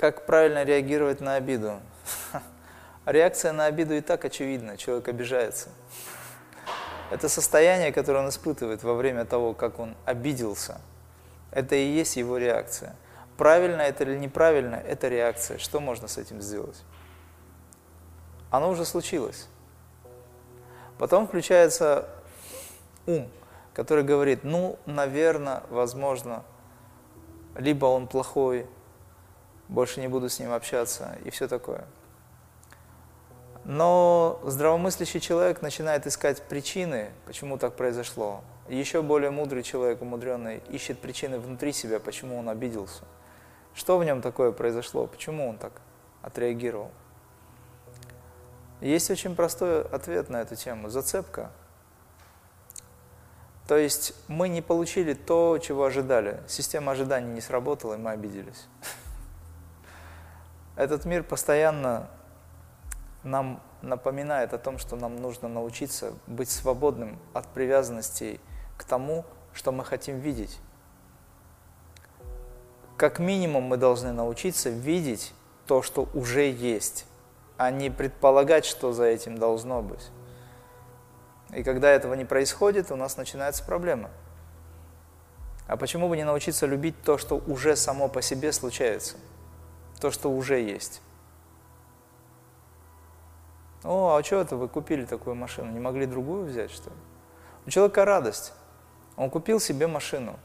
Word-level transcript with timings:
Как 0.00 0.24
правильно 0.24 0.64
реагировать 0.64 1.20
на 1.20 1.34
обиду? 1.34 1.78
Реакция 3.04 3.52
на 3.52 3.66
обиду 3.66 3.94
и 3.94 4.00
так 4.00 4.24
очевидна, 4.24 4.78
человек 4.78 5.08
обижается. 5.08 5.68
Это 7.10 7.28
состояние, 7.28 7.92
которое 7.92 8.20
он 8.20 8.30
испытывает 8.30 8.82
во 8.82 8.94
время 8.94 9.26
того, 9.26 9.52
как 9.52 9.78
он 9.78 9.94
обиделся. 10.06 10.80
Это 11.50 11.74
и 11.74 11.84
есть 11.84 12.16
его 12.16 12.38
реакция. 12.38 12.96
Правильно 13.36 13.82
это 13.82 14.04
или 14.04 14.16
неправильно, 14.16 14.76
это 14.76 15.08
реакция. 15.08 15.58
Что 15.58 15.80
можно 15.80 16.08
с 16.08 16.16
этим 16.16 16.40
сделать? 16.40 16.82
Оно 18.50 18.70
уже 18.70 18.84
случилось. 18.84 19.48
Потом 20.98 21.26
включается 21.26 22.08
ум, 23.06 23.28
который 23.80 24.04
говорит, 24.04 24.44
ну, 24.44 24.78
наверное, 24.84 25.62
возможно, 25.70 26.44
либо 27.56 27.86
он 27.86 28.08
плохой, 28.08 28.66
больше 29.68 30.02
не 30.02 30.08
буду 30.08 30.28
с 30.28 30.38
ним 30.38 30.52
общаться 30.52 31.16
и 31.24 31.30
все 31.30 31.48
такое. 31.48 31.86
Но 33.64 34.38
здравомыслящий 34.44 35.18
человек 35.18 35.62
начинает 35.62 36.06
искать 36.06 36.42
причины, 36.42 37.08
почему 37.24 37.56
так 37.56 37.74
произошло. 37.74 38.44
Еще 38.68 39.00
более 39.00 39.30
мудрый 39.30 39.62
человек, 39.62 40.02
умудренный, 40.02 40.62
ищет 40.68 40.98
причины 40.98 41.38
внутри 41.38 41.72
себя, 41.72 42.00
почему 42.00 42.38
он 42.38 42.50
обиделся. 42.50 43.04
Что 43.74 43.96
в 43.96 44.04
нем 44.04 44.20
такое 44.20 44.52
произошло, 44.52 45.06
почему 45.06 45.48
он 45.48 45.56
так 45.56 45.72
отреагировал. 46.20 46.90
Есть 48.82 49.10
очень 49.10 49.34
простой 49.34 49.84
ответ 49.84 50.28
на 50.28 50.42
эту 50.42 50.54
тему– 50.54 50.88
зацепка. 50.90 51.50
То 53.70 53.78
есть 53.78 54.14
мы 54.26 54.48
не 54.48 54.62
получили 54.62 55.14
то, 55.14 55.56
чего 55.58 55.84
ожидали. 55.84 56.40
Система 56.48 56.90
ожиданий 56.90 57.32
не 57.32 57.40
сработала, 57.40 57.94
и 57.94 57.98
мы 57.98 58.10
обиделись. 58.10 58.66
Этот 60.74 61.04
мир 61.04 61.22
постоянно 61.22 62.10
нам 63.22 63.62
напоминает 63.80 64.54
о 64.54 64.58
том, 64.58 64.78
что 64.78 64.96
нам 64.96 65.22
нужно 65.22 65.46
научиться 65.46 66.14
быть 66.26 66.50
свободным 66.50 67.20
от 67.32 67.46
привязанностей 67.46 68.40
к 68.76 68.82
тому, 68.82 69.24
что 69.52 69.70
мы 69.70 69.84
хотим 69.84 70.18
видеть. 70.18 70.58
Как 72.96 73.20
минимум 73.20 73.62
мы 73.62 73.76
должны 73.76 74.10
научиться 74.10 74.68
видеть 74.68 75.32
то, 75.68 75.80
что 75.82 76.08
уже 76.12 76.50
есть, 76.50 77.06
а 77.56 77.70
не 77.70 77.88
предполагать, 77.88 78.64
что 78.64 78.92
за 78.92 79.04
этим 79.04 79.38
должно 79.38 79.80
быть. 79.80 80.10
И 81.54 81.62
когда 81.62 81.90
этого 81.90 82.14
не 82.14 82.24
происходит, 82.24 82.90
у 82.90 82.96
нас 82.96 83.16
начинается 83.16 83.64
проблема. 83.64 84.10
А 85.66 85.76
почему 85.76 86.08
бы 86.08 86.16
не 86.16 86.24
научиться 86.24 86.66
любить 86.66 87.00
то, 87.02 87.18
что 87.18 87.36
уже 87.46 87.76
само 87.76 88.08
по 88.08 88.22
себе 88.22 88.52
случается– 88.52 89.16
то, 90.00 90.10
что 90.10 90.30
уже 90.30 90.58
есть. 90.60 91.02
О, 93.84 94.16
а 94.16 94.24
что 94.24 94.40
это 94.40 94.56
вы 94.56 94.68
купили 94.68 95.04
такую 95.04 95.36
машину? 95.36 95.70
Не 95.70 95.80
могли 95.80 96.06
другую 96.06 96.46
взять, 96.46 96.70
что 96.70 96.90
ли? 96.90 96.96
У 97.66 97.70
человека 97.70 98.04
радость. 98.04 98.52
Он 99.16 99.30
купил 99.30 99.60
себе 99.60 99.86
машину. 99.86 100.38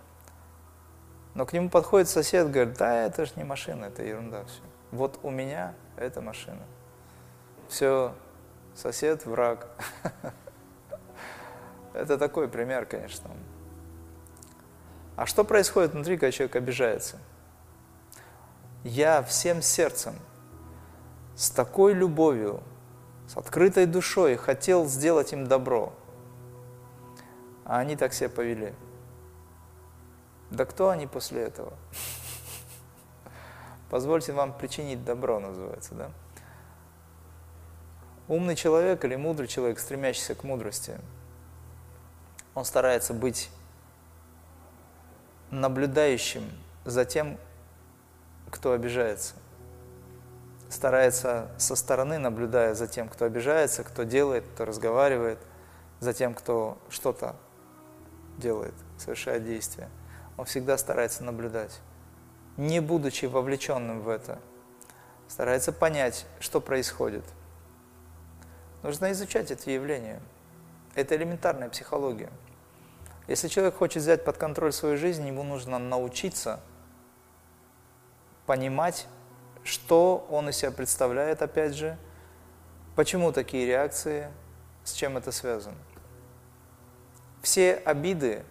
Но 1.33 1.45
к 1.45 1.53
нему 1.53 1.69
подходит 1.69 2.07
сосед, 2.07 2.49
говорит, 2.49 2.77
да, 2.77 3.05
это 3.05 3.25
же 3.25 3.33
не 3.35 3.43
машина, 3.43 3.85
это 3.85 4.03
ерунда 4.03 4.45
все. 4.45 4.61
Вот 4.91 5.19
у 5.23 5.29
меня 5.29 5.73
это 5.97 6.21
машина. 6.21 6.61
Все, 7.67 8.13
сосед, 8.73 9.25
враг. 9.25 9.67
Это 11.95 12.17
такой 12.17 12.47
пример, 12.47 12.85
конечно. 12.85 13.29
А 15.15 15.25
что 15.25 15.43
происходит 15.43 15.93
внутри, 15.93 16.17
когда 16.17 16.31
человек 16.31 16.55
обижается? 16.55 17.17
я 18.85 19.23
всем 19.23 19.63
сердцем, 19.63 20.13
с 21.35 21.49
такой 21.49 21.93
любовью, 21.93 22.61
с 23.27 23.35
открытой 23.35 23.87
душой 23.87 24.35
хотел 24.37 24.85
сделать 24.85 25.33
им 25.33 25.47
добро, 25.47 25.91
а 27.65 27.79
они 27.79 27.95
так 27.95 28.13
себя 28.13 28.29
повели. 28.29 28.73
Да 30.51 30.65
кто 30.65 30.89
они 30.89 31.07
после 31.07 31.41
этого? 31.41 31.73
Позвольте 33.89 34.33
вам 34.33 34.55
причинить 34.55 35.03
добро, 35.03 35.39
называется, 35.39 35.95
да? 35.95 36.11
Умный 38.27 38.55
человек 38.55 39.03
или 39.03 39.15
мудрый 39.15 39.47
человек, 39.47 39.79
стремящийся 39.79 40.35
к 40.35 40.43
мудрости, 40.43 40.99
он 42.55 42.63
старается 42.65 43.13
быть 43.13 43.51
наблюдающим 45.51 46.49
за 46.85 47.05
тем, 47.05 47.37
кто 48.49 48.71
обижается. 48.71 49.35
Старается 50.69 51.49
со 51.57 51.75
стороны, 51.75 52.17
наблюдая 52.17 52.73
за 52.73 52.87
тем, 52.87 53.07
кто 53.09 53.25
обижается, 53.25 53.83
кто 53.83 54.03
делает, 54.03 54.45
кто 54.53 54.65
разговаривает, 54.65 55.37
за 55.99 56.13
тем, 56.13 56.33
кто 56.33 56.77
что-то 56.89 57.35
делает, 58.37 58.73
совершает 58.97 59.45
действие. 59.45 59.89
Он 60.37 60.45
всегда 60.45 60.77
старается 60.77 61.23
наблюдать, 61.23 61.79
не 62.57 62.79
будучи 62.79 63.25
вовлеченным 63.25 64.01
в 64.01 64.09
это. 64.09 64.39
Старается 65.27 65.71
понять, 65.71 66.25
что 66.39 66.61
происходит. 66.61 67.23
Нужно 68.83 69.11
изучать 69.11 69.51
это 69.51 69.69
явление. 69.71 70.21
Это 70.95 71.15
элементарная 71.15 71.69
психология. 71.69 72.31
Если 73.27 73.47
человек 73.47 73.75
хочет 73.75 74.01
взять 74.01 74.23
под 74.23 74.37
контроль 74.37 74.71
свою 74.71 74.97
жизнь, 74.97 75.27
ему 75.27 75.43
нужно 75.43 75.77
научиться– 75.77 76.59
понимать, 78.45 79.07
что 79.63 80.25
он 80.29 80.49
из 80.49 80.57
себя 80.57 80.71
представляет, 80.71 81.41
опять 81.41 81.73
же, 81.73 81.97
почему 82.95 83.31
такие 83.31 83.65
реакции, 83.65 84.31
с 84.83 84.93
чем 84.93 85.17
это 85.17 85.31
связано. 85.31 85.77
Все 87.41 87.75
обиды 87.75 88.43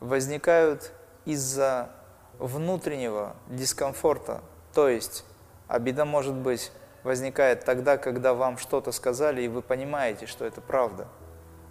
возникают 0.00 0.92
из-за 1.24 1.90
внутреннего 2.38 3.36
дискомфорта, 3.48 4.40
то 4.72 4.88
есть 4.88 5.24
обида 5.68 6.04
может 6.04 6.34
быть 6.34 6.72
возникает 7.02 7.64
тогда, 7.64 7.98
когда 7.98 8.34
вам 8.34 8.58
что-то 8.58 8.92
сказали, 8.92 9.42
и 9.42 9.48
вы 9.48 9.62
понимаете, 9.62 10.26
что 10.26 10.44
это 10.44 10.60
правда, 10.60 11.06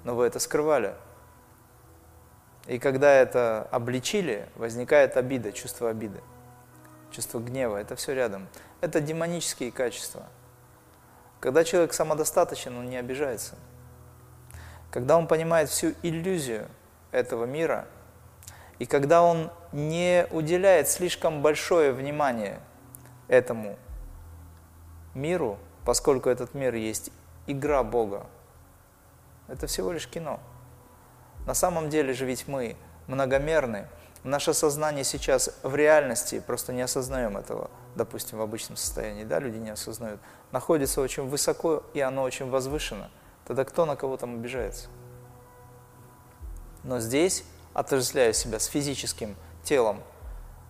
но 0.09 0.15
вы 0.15 0.25
это 0.25 0.39
скрывали. 0.39 0.95
И 2.65 2.79
когда 2.79 3.11
это 3.13 3.67
обличили, 3.69 4.49
возникает 4.55 5.17
обида, 5.17 5.51
чувство 5.51 5.91
обиды 5.91 6.19
чувство 7.11 7.39
гнева, 7.39 7.77
это 7.77 7.95
все 7.95 8.15
рядом. 8.15 8.47
Это 8.81 9.01
демонические 9.01 9.71
качества. 9.71 10.25
Когда 11.39 11.63
человек 11.63 11.93
самодостаточен, 11.93 12.75
он 12.75 12.89
не 12.89 12.97
обижается. 12.97 13.53
Когда 14.89 15.15
он 15.15 15.27
понимает 15.27 15.69
всю 15.69 15.93
иллюзию 16.01 16.67
этого 17.11 17.45
мира, 17.45 17.85
и 18.79 18.87
когда 18.87 19.21
он 19.21 19.51
не 19.71 20.25
уделяет 20.31 20.89
слишком 20.89 21.43
большое 21.43 21.91
внимание 21.91 22.59
этому 23.27 23.77
миру, 25.13 25.59
поскольку 25.85 26.29
этот 26.29 26.55
мир 26.55 26.73
есть 26.73 27.11
игра 27.45 27.83
Бога, 27.83 28.25
это 29.51 29.67
всего 29.67 29.91
лишь 29.91 30.07
кино. 30.07 30.39
На 31.45 31.53
самом 31.53 31.89
деле 31.89 32.13
же 32.13 32.25
ведь 32.25 32.47
мы 32.47 32.75
многомерны, 33.07 33.87
Наше 34.23 34.53
сознание 34.53 35.05
сейчас 35.05 35.49
в 35.63 35.75
реальности, 35.75 36.43
просто 36.45 36.73
не 36.73 36.81
осознаем 36.81 37.37
этого, 37.37 37.71
допустим, 37.95 38.37
в 38.37 38.41
обычном 38.41 38.75
состоянии, 38.75 39.23
да, 39.23 39.39
люди 39.39 39.57
не 39.57 39.69
осознают, 39.69 40.19
находится 40.51 40.99
очень 40.99 41.27
высоко, 41.29 41.83
и 41.93 42.01
оно 42.01 42.23
очень 42.23 42.49
возвышено. 42.49 43.09
Тогда 43.47 43.63
кто 43.63 43.85
на 43.85 43.95
кого 43.95 44.17
там 44.17 44.35
обижается? 44.35 44.89
Но 46.83 46.99
здесь, 46.99 47.45
отождествляя 47.73 48.33
себя 48.33 48.59
с 48.59 48.65
физическим 48.65 49.37
телом, 49.63 50.01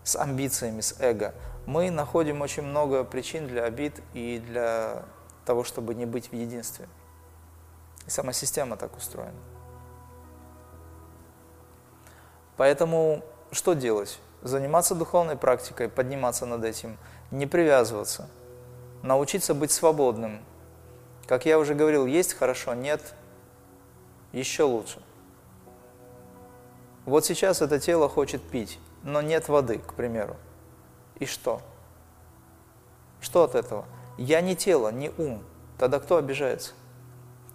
с 0.03 0.15
амбициями, 0.15 0.81
с 0.81 0.99
эго, 0.99 1.33
мы 1.65 1.89
находим 1.89 2.41
очень 2.41 2.63
много 2.63 3.03
причин 3.03 3.47
для 3.47 3.63
обид 3.63 3.99
и 4.13 4.39
для 4.45 5.05
того, 5.43 5.63
чтобы 5.63 5.95
не 5.95 6.05
быть 6.05 6.31
в 6.31 6.33
единстве. 6.33 6.87
И 8.09 8.11
сама 8.11 8.33
система 8.33 8.75
так 8.75 8.97
устроена. 8.97 9.37
Поэтому 12.57 13.23
что 13.51 13.73
делать? 13.73 14.19
Заниматься 14.41 14.95
духовной 14.95 15.37
практикой, 15.37 15.89
подниматься 15.89 16.47
над 16.47 16.63
этим, 16.63 16.97
не 17.29 17.45
привязываться, 17.45 18.27
научиться 19.03 19.53
быть 19.53 19.69
свободным. 19.69 20.43
Как 21.27 21.45
я 21.45 21.59
уже 21.59 21.75
говорил, 21.75 22.07
есть 22.07 22.33
хорошо, 22.33 22.73
нет, 22.73 23.13
еще 24.31 24.63
лучше. 24.63 25.03
Вот 27.05 27.25
сейчас 27.25 27.61
это 27.61 27.79
тело 27.79 28.09
хочет 28.09 28.41
пить, 28.41 28.79
но 29.03 29.21
нет 29.21 29.49
воды, 29.49 29.77
к 29.77 29.93
примеру. 29.93 30.35
И 31.19 31.27
что? 31.27 31.61
Что 33.21 33.43
от 33.43 33.53
этого? 33.53 33.85
Я 34.17 34.41
не 34.41 34.55
тело, 34.55 34.91
не 34.91 35.11
ум. 35.19 35.43
Тогда 35.77 35.99
кто 35.99 36.17
обижается? 36.17 36.73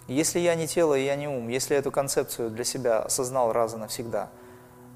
Если 0.07 0.39
я 0.39 0.55
не 0.55 0.67
тело 0.67 0.95
и 0.95 1.05
я 1.05 1.17
не 1.17 1.29
ум, 1.29 1.49
если 1.49 1.77
эту 1.77 1.91
концепцию 1.91 2.51
для 2.51 2.65
себя 2.65 3.01
осознал 3.01 3.53
раз 3.53 3.75
и 3.75 3.77
навсегда– 3.77 4.29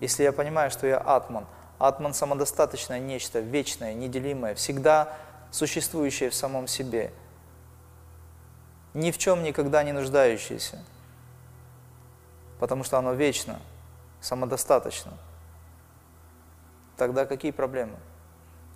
Если 0.00 0.22
я 0.22 0.32
понимаю, 0.32 0.70
что 0.70 0.86
я 0.86 0.98
атман, 0.98 1.46
атман 1.78 2.14
самодостаточное 2.14 3.00
нечто, 3.00 3.40
вечное, 3.40 3.94
неделимое, 3.94 4.54
всегда 4.54 5.16
существующее 5.50 6.30
в 6.30 6.34
самом 6.34 6.68
себе, 6.68 7.12
ни 8.94 9.10
в 9.10 9.18
чем 9.18 9.42
никогда 9.42 9.82
не 9.82 9.92
нуждающееся, 9.92 10.84
потому 12.60 12.84
что 12.84 12.98
оно 12.98 13.12
вечно, 13.12 13.60
самодостаточно. 14.20 15.12
Тогда 16.96 17.26
какие 17.26 17.50
проблемы? 17.50 17.96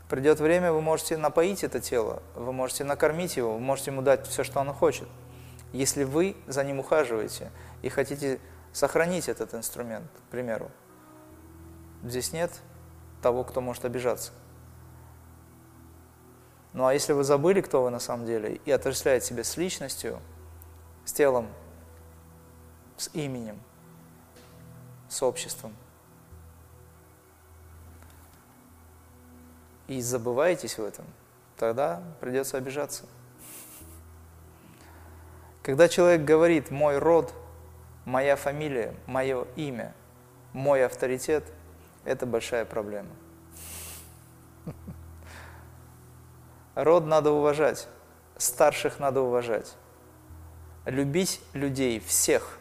Придет 0.08 0.40
время, 0.40 0.73
вы 0.73 0.81
можете 0.81 1.17
напоить 1.17 1.64
это 1.64 1.81
тело, 1.81 2.23
вы 2.35 2.52
можете 2.52 2.85
накормить 2.85 3.37
его, 3.37 3.55
вы 3.55 3.61
можете 3.61 3.90
ему 3.90 4.02
дать 4.02 4.26
все, 4.26 4.44
что 4.44 4.61
оно 4.61 4.75
хочет. 4.75 5.08
Если 5.73 6.05
вы 6.05 6.37
за 6.47 6.65
ним 6.65 6.81
ухаживаете 6.81 7.51
и 7.81 7.89
хотите 7.89 8.39
сохранить 8.73 9.29
этот 9.29 9.55
инструмент, 9.55 10.11
к 10.29 10.31
примеру, 10.31 10.71
здесь 12.03 12.33
нет 12.33 12.53
того, 13.23 13.45
кто 13.45 13.61
может 13.61 13.85
обижаться. 13.85 14.33
Ну 16.73 16.87
а 16.87 16.95
если 16.95 17.13
вы 17.13 17.25
забыли, 17.25 17.61
кто 17.61 17.83
вы 17.83 17.91
на 17.91 18.01
самом 18.01 18.27
деле, 18.27 18.61
и 18.65 18.71
отождествляете 18.71 19.27
себя 19.27 19.45
с 19.45 19.57
личностью, 19.57 20.21
с 21.05 21.13
телом, 21.13 21.49
с 22.97 23.11
именем, 23.15 23.61
с 25.09 25.23
обществом, 25.23 25.75
и 29.89 30.01
забываетесь 30.01 30.79
в 30.79 30.85
этом, 30.85 31.05
тогда 31.57 32.03
придется 32.21 32.57
обижаться. 32.57 33.05
Когда 35.62 35.88
человек 35.88 36.25
говорит 36.25 36.70
«мой 36.70 36.99
род», 36.99 37.32
«моя 38.05 38.35
фамилия», 38.37 38.94
«мое 39.06 39.47
имя», 39.55 39.94
«мой 40.53 40.85
авторитет», 40.85 41.44
это 42.05 42.26
большая 42.26 42.64
проблема. 42.64 43.11
Род 46.75 47.06
надо 47.06 47.31
уважать, 47.31 47.87
старших 48.37 48.99
надо 48.99 49.20
уважать. 49.20 49.76
Любить 50.85 51.41
людей 51.53 52.00
всех 52.00 52.59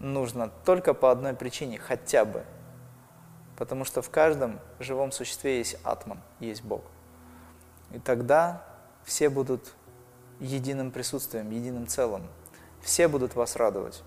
нужно 0.00 0.50
только 0.64 0.94
по 0.94 1.12
одной 1.12 1.34
причине, 1.34 1.78
хотя 1.78 2.24
бы. 2.24 2.42
Потому 3.56 3.84
что 3.84 4.02
в 4.02 4.10
каждом 4.10 4.58
живом 4.80 5.12
существе 5.12 5.58
есть 5.58 5.76
атман, 5.84 6.20
есть 6.40 6.64
Бог. 6.64 6.82
И 7.92 8.00
тогда 8.00 8.64
все 9.04 9.28
будут 9.28 9.72
единым 10.42 10.90
присутствием, 10.90 11.50
единым 11.50 11.86
целым. 11.86 12.26
Все 12.82 13.08
будут 13.08 13.34
вас 13.34 13.56
радовать. 13.56 14.02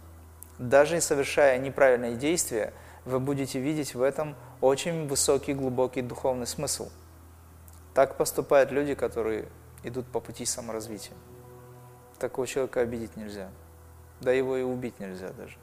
Даже 0.60 1.02
совершая 1.02 1.58
неправильные 1.58 2.16
действия, 2.16 2.74
вы 3.06 3.20
будете 3.20 3.60
видеть 3.60 3.96
в 3.96 4.02
этом 4.02 4.36
очень 4.62 5.08
высокий, 5.08 5.54
глубокий 5.54 6.02
духовный 6.02 6.48
смысл– 6.48 6.90
так 7.96 8.18
поступают 8.18 8.72
люди, 8.72 8.94
которые 8.94 9.48
идут 9.84 10.06
по 10.08 10.20
пути 10.20 10.44
саморазвития. 10.46 11.16
Такого 12.20 12.46
человека 12.46 12.82
обидеть 12.82 13.16
нельзя. 13.16 13.50
Да 14.20 14.34
его 14.34 14.58
и 14.58 14.64
убить 14.64 15.00
нельзя 15.00 15.30
даже. 15.30 15.56